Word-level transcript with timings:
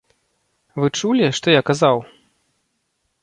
Вы 0.83 0.87
чулі, 1.01 1.27
што 1.39 1.47
я 1.53 1.61
казаў? 1.69 1.97